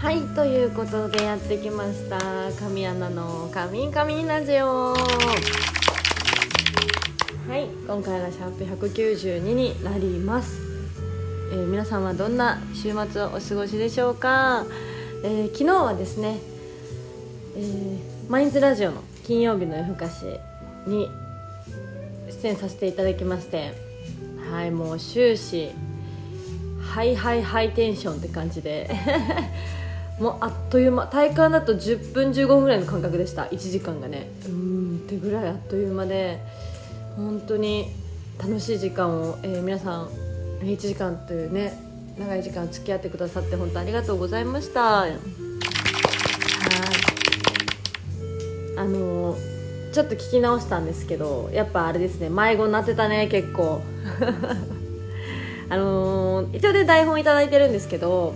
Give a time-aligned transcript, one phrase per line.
[0.00, 2.20] はいということでやってきました。
[2.60, 4.96] 神アナの「カミンカミンラジオ」は
[7.48, 10.60] い今回がシャープ192になります、
[11.52, 14.64] えー皆さんはどんな週末をお過ごしでしょうか、
[15.24, 16.38] えー昨日はですね、
[17.56, 17.98] えー
[18.30, 20.24] マインズラジオの金曜日の夜更かし
[20.86, 21.10] に
[22.40, 23.72] 出演させていただきまして
[24.48, 25.72] はいもう終始
[26.80, 28.88] ハイハイハイテンションって感じで。
[30.20, 33.44] もうあっという間体感だと10分15分ぐらいの感覚でした。
[33.44, 34.28] 1時間がね。
[34.46, 36.40] うーんってぐらいあっという間で
[37.16, 37.88] 本当に
[38.38, 40.08] 楽しい時間を、えー皆さん
[40.60, 41.78] 1時間というね
[42.18, 44.82] 長い時間付き合ってくださって本当ありがとうございました。
[44.82, 45.16] はい。
[48.76, 49.58] あのー
[49.90, 53.80] ちょっと聞き直したんですけどやっぱあれですね迷子になってたね結構。
[55.70, 58.34] あのー一応で台本いただいてるんですけど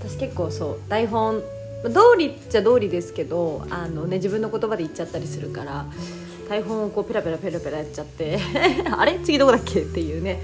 [0.00, 1.40] 私結構そう台本
[1.84, 5.86] 通りっちゃ通りですけどあの、ね、自分の言葉で言っちゃったりするから
[6.48, 8.38] 台本をこうペラペラペラペラやっちゃって
[8.90, 9.18] あれ？
[9.22, 9.80] 次どこだっけ？
[9.80, 10.40] っていうね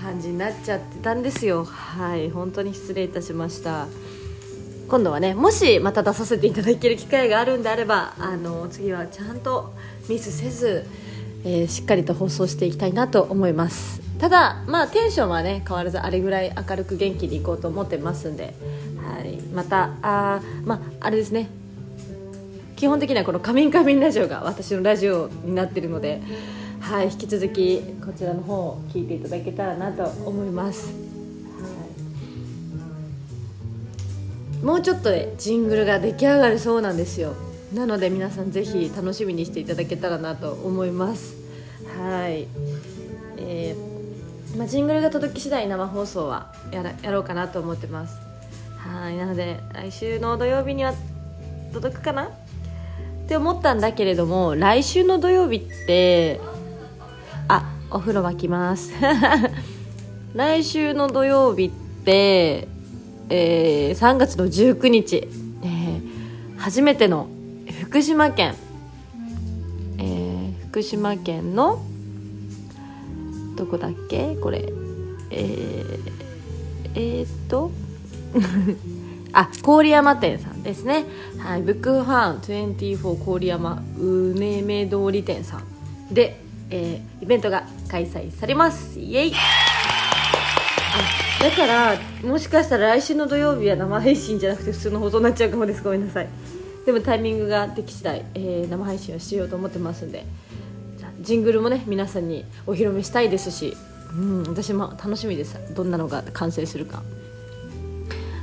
[0.00, 1.64] 感じになっちゃってたんですよ。
[1.64, 3.86] はい本当に失礼いたしました。
[4.88, 9.72] 今度はねもしまた出させていただける機会があるんであればあの次はちゃんと
[10.08, 10.84] ミスせず、
[11.44, 14.00] えーしっかりと放送していきたいなと思います。
[14.18, 18.54] ただまあテンションはね変わらずあれぐらい明るく元気にいこうと思ってますんで、
[19.10, 21.48] はい、またあまああれですね。
[22.76, 26.22] 基本的にはこの「カミンカミンラジオ」が私のラジオになってるので、
[26.80, 30.92] はい、引き続きこちらの方を聞いていただけたらなと思います、は
[34.62, 37.34] い、もうちょっとでジングルが出来上がるそうなんですよ。
[37.74, 41.36] なので皆さんぜひ楽しみにしていただけたらなと思います。
[41.98, 42.46] はい。
[43.36, 48.29] えーまあ、ジングルが届き次第生放送はやらやろうかなと思ってます。
[48.84, 50.94] はいなので来週の土曜日には
[51.72, 52.24] 届くかな？
[52.24, 52.28] っ
[53.28, 56.40] て思ったんだけれども来週の土曜日って
[57.48, 58.92] あお風呂沸きます。
[60.34, 61.70] 来週の土曜日っ
[62.04, 62.68] て、
[63.28, 65.28] えー3月の19日、
[65.62, 66.10] えー
[66.58, 67.26] 初めての
[67.82, 68.54] 福島県、
[69.98, 71.82] えー福島県の
[73.56, 74.36] どこだっけ？
[74.36, 74.72] これ。
[75.32, 75.98] えー、
[76.94, 77.70] えーっと
[79.32, 81.04] あ郡山店さんですね。
[81.38, 85.64] はいブックファン24郡山梅目通り店さん
[86.12, 86.40] で、
[86.70, 88.98] えーイベントが開催されます。
[88.98, 89.32] イエイ。
[89.34, 89.36] あ
[91.42, 95.82] だからもしかしたら来週の土曜日は生配信じゃなくて普通の放送になっちゃうかもです。
[95.82, 96.28] ごめんなさい。
[96.84, 100.24] でもタイミングができ次第、えー生配信をしようと思ってますんで。
[100.98, 103.76] じゃあジングルもね皆さんにお披露目したいですし、
[104.16, 105.56] うん、私も楽しみです。
[105.74, 107.02] どんなのが完成するか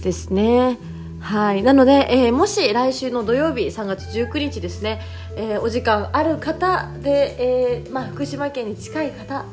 [0.00, 0.78] ですね。
[1.20, 1.62] はい。
[1.62, 5.00] なので、えーもし来週の土曜日3月19日ですね、
[5.36, 9.44] えーお時間ある方で、えーまあ、福島県に近い方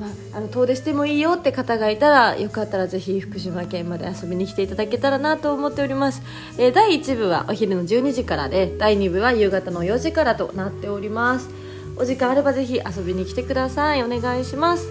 [0.00, 6.22] まあ、あの遠出してもいいよって方がいたらよかったらぜひ福島県まで遊びに来ていただけたらなと思っております、
[6.56, 11.50] えー第1部はお昼の12時からで第2部は夕方の4時からとなっております。
[11.98, 14.02] お時間あればぜひ遊びに来てください。
[14.02, 14.88] お願いします。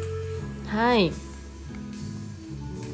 [0.68, 1.12] はい。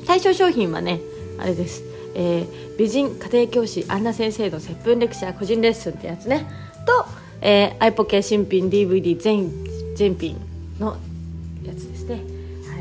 [0.07, 1.01] 対象商品はね
[1.39, 1.83] あれです、
[2.15, 6.45] えー美人家庭教師アンナ先生の接吻レクチャー個人レッスンってやつね。
[6.85, 7.05] と、
[7.41, 9.49] えー、アイポケ新品 DVD 全
[9.95, 10.37] 全品
[10.77, 10.97] の
[11.63, 12.15] やつですね。
[12.15, 12.19] は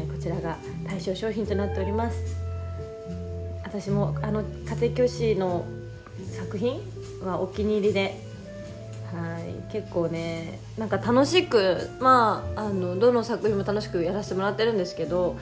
[0.01, 0.57] いこちらが
[0.89, 2.19] 対象商品となっております。
[3.63, 5.65] 私もあの家庭教師の
[6.33, 6.81] 作品
[7.25, 8.21] はお気に入りで
[9.13, 15.37] はい結構ねなんか楽しくまああのどの作品も楽しくやらせてもらってるんですけど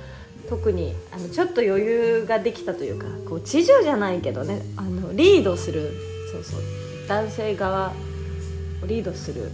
[0.52, 5.90] 特にあのちょっと余裕ができたというかこう知女じゃないけどねあのリードする
[6.30, 6.60] そうそう
[7.08, 7.94] 男性側
[8.82, 9.50] をリードする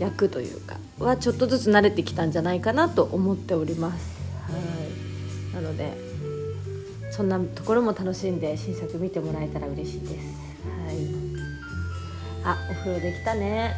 [0.00, 4.18] 役というかはちょっとずつ慣れてきたんじゃないかなと思っております。
[4.42, 5.54] はい。
[5.54, 5.96] なので
[7.12, 10.12] そんなところも楽しんで新作見てもらえたら嬉しいです。
[10.14, 10.96] はい。
[12.42, 13.76] あお風呂できたね。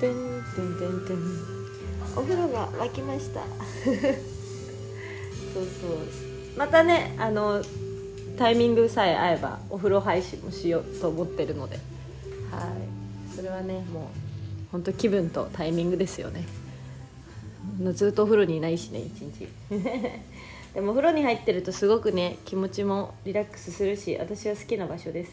[0.00, 0.14] てん
[0.54, 1.63] てんてんてん
[2.16, 3.42] お風呂が沸きました。
[3.84, 3.94] そう
[5.54, 5.98] そう。
[6.56, 7.62] またねあの
[8.36, 11.76] タイミングさえ合えばお風呂配信もしようと思ってるので。
[12.50, 13.34] はい。
[13.34, 14.04] それはねもう
[14.70, 16.44] 本当気分とタイミングですよね。
[17.92, 19.48] ずっとお風呂にいないしね一日。
[20.74, 25.32] でもお風呂に入ってるとすごくね気持ちもリラックスするし私は好きな場所です。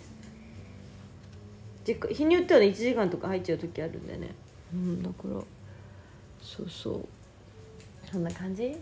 [1.83, 4.35] じ日によってはね1時間とか入っちゃう時あるんでね。
[4.73, 5.41] うんだから
[6.41, 7.07] そうそう。
[8.11, 8.75] そんな感じ？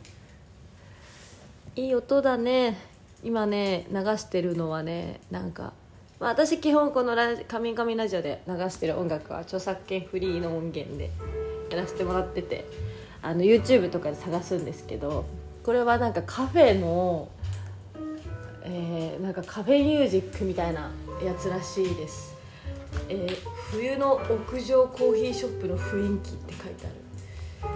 [1.76, 2.78] いい音だね。
[3.22, 5.74] 今ね流してるのはねなんか、
[6.22, 11.12] まあ、私基本このラジ「カミンカミラジオ」で流してる音楽は著作権フリーの音源で
[11.70, 12.66] やらせてもらってて
[13.22, 15.26] あの YouTube とかで探すんですけど
[15.66, 17.28] これはなんかカフェの、
[18.64, 20.90] えーなんかカフェミュージックみたいな
[21.22, 22.36] やつらしいです、
[23.10, 23.38] えー
[23.72, 27.09] 冬の屋上コーヒーショップの雰囲気って書いてある。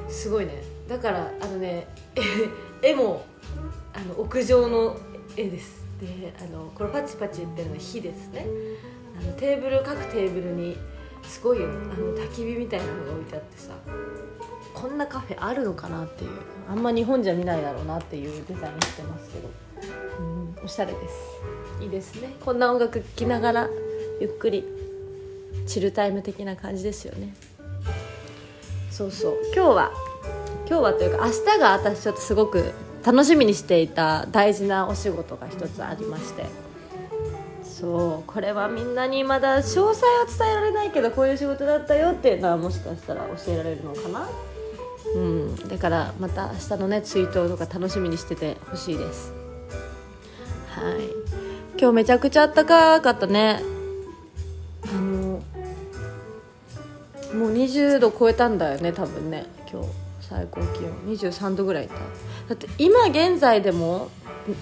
[0.08, 0.64] すごいね。
[0.88, 1.88] だからあのね
[2.82, 3.26] 絵も
[3.94, 4.98] あの屋上の
[5.36, 5.84] 絵です。
[6.00, 8.46] であのこれパチパチ言ってるのは火ですね。
[9.20, 10.78] あのテーブル各テーブルに
[11.24, 13.72] すごいよあの焚き火みたいなのが置いてあってさ。
[14.74, 16.32] こんなカフェあるのかなっていう。
[16.70, 19.50] あんま日本じゃ見ないだろうなっていうデザインしてますけど、
[20.20, 21.84] うん、おしゃれです。
[21.84, 22.36] いいですね。
[22.44, 23.70] こんな音楽聴きながら
[24.20, 24.66] ゆっくり
[25.66, 27.34] チルタイム的な感じですよね
[28.96, 29.38] そうそう。
[29.56, 29.92] 今日は
[30.70, 32.74] 今日はというか明日が私ちょっとすごく
[33.04, 36.46] 楽しみにしていた大事なお仕事が一つありまして。
[37.64, 44.30] そうこれはみんなにまだ詳細は伝えられないけどこういう仕事だったよっていうのはもしかしたら教えられるのかな？
[45.16, 45.56] うん。
[45.68, 49.34] だからまた明日のねツイートとか楽しみにしててほしいです。
[50.70, 51.10] はい。
[51.80, 53.64] 今日めちゃくちゃ暖かかったね。
[57.34, 59.46] もう20度超えたんだよね多分ね。
[59.72, 59.90] 今日
[60.22, 60.92] 最高気温。
[61.16, 61.96] 23度ぐらいいた。
[61.96, 62.02] だ
[62.54, 64.10] って今現在でも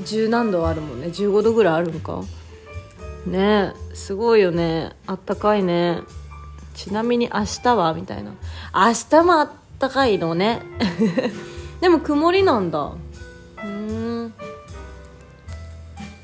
[0.05, 1.07] 十何度あるもんね。
[1.07, 2.23] 15度ぐらいあるんか。
[3.25, 3.95] ねえ。
[3.95, 4.91] すごいよね。
[5.05, 5.99] あったかいね。
[6.73, 7.93] ちなみに明日は？
[7.93, 8.31] みたいな。
[8.73, 10.61] 明日もあったかいのね。
[11.81, 12.93] でも曇りなんだ。
[13.63, 14.33] うん。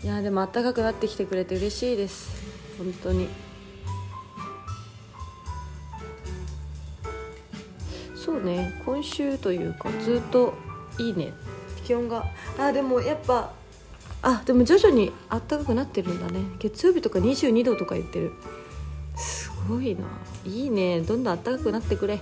[0.03, 2.29] いやでも暖かくなってきてくれて嬉しいです。
[2.77, 3.27] 本当に。
[8.27, 10.53] そうね今週というかずっと
[10.99, 11.31] いいね。
[11.85, 12.25] 気温が。
[12.59, 13.53] あでもやっぱ
[14.21, 16.41] あでも徐々に暖かくなってるんだね。
[16.59, 18.33] 月曜日とか22度とか言ってる。
[19.15, 20.03] すごいな。
[20.43, 20.99] いいね。
[20.99, 22.19] どんどん暖かくなってくれ。
[22.19, 22.21] は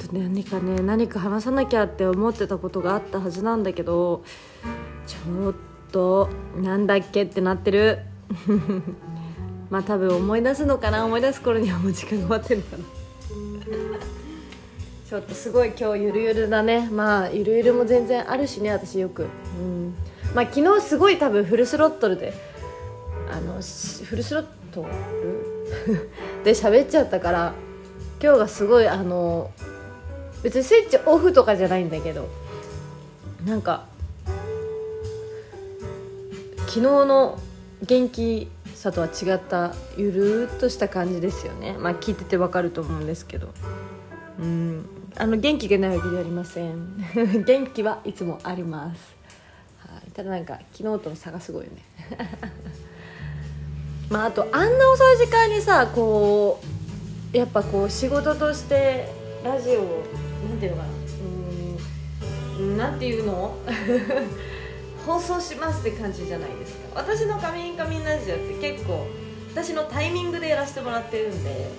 [0.00, 0.06] い。
[0.06, 4.22] と何かね何か話さなきゃって思ってたことがあったはずなんだけど
[5.08, 5.54] ちょっ
[5.90, 6.28] と
[6.62, 8.11] なんだっけってなってる。
[9.70, 11.04] まあ多分思い出すのかな？
[11.04, 12.84] 思い出す頃にはもう時間が終わってるのかな？
[15.08, 16.88] ちょっとすごい今日ゆるゆるだね。
[16.90, 19.26] まあゆるゆるも全然あるしね私よく。
[19.58, 19.94] うん。
[20.34, 22.32] まあ昨日すごい多分フルスロットルで
[23.30, 23.60] あの
[24.04, 24.88] フルスロットル？
[26.44, 27.52] で喋っちゃったから
[28.22, 29.50] 今日がすごいあの
[30.42, 32.28] 別にスイッチオフとかじゃないんだけど
[33.44, 33.86] なんか
[36.66, 37.38] 昨日の
[37.82, 41.76] 元気さとは違ったゆるーっとした感じですよね。
[41.78, 43.48] まあ聞いててわかると思うんですけど。
[44.38, 44.86] うん。
[45.16, 46.96] あの元気がないわけじゃありません。
[47.44, 49.14] 元気はいつもあります、
[49.78, 51.82] はい、ただなんか昨日との差がすごいよね。
[54.08, 56.60] まああとあんな遅い時間にさこ
[57.32, 59.08] うやっぱこう仕事として
[59.44, 60.04] ラジオを
[60.48, 60.88] なんていうのかな。
[62.58, 62.76] うん。
[62.76, 63.56] なんていうの？
[65.04, 66.81] 放送しますって感じじゃないですか。
[66.94, 69.06] 私の「カミンカミンラジオ」って結構
[69.52, 71.70] 私のタイミングでやらせてもらってるんで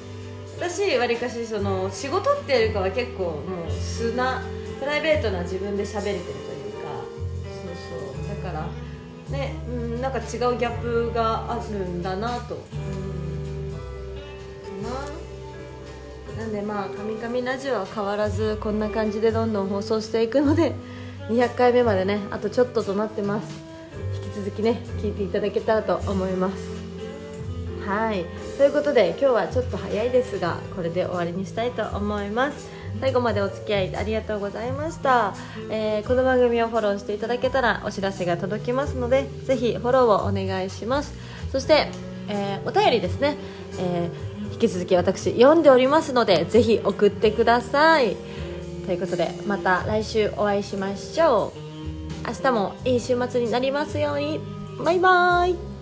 [0.57, 4.41] 私わりかしその仕事っていうかは結構もう素な
[4.79, 6.23] プライベートな自分で喋れてるという
[6.83, 6.89] か
[7.43, 8.43] そうそう。
[8.43, 8.67] だから
[9.29, 12.55] ねうんなんか違うギャップがあるんだなと。
[12.55, 13.73] うん
[14.83, 14.89] か
[16.37, 16.43] な。
[16.43, 20.73] なんでまあ「カミカミラジオ」は変わらずこんな感じでどんどん放送していくので
[21.29, 23.72] 200回目までねあとちょっととなってます。
[24.43, 26.73] 続きね聞いていただけたらと思います。
[27.87, 28.25] はい。
[28.57, 32.69] ということで今日はちょっと早いですがこれで終わりにしたいと思います。
[32.99, 35.33] 最後までお付き合いありがとうございました、
[35.71, 41.13] えーこの番組をフォローしていただけたらお知らせが届きますのでぜひフォローをお願いします。
[41.51, 41.87] そして、
[42.27, 43.37] えーお便りですね、
[43.79, 48.15] えー引き続き私読んでおりますのでぜひ送ってください。
[48.85, 51.72] ということでまた来週お会いしましょう。
[52.25, 54.39] 明日もいい週末になりますように。
[54.83, 55.72] バイバイ。